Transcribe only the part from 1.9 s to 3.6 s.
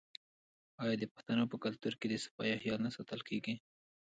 کې د صفايي خیال نه ساتل کیږي؟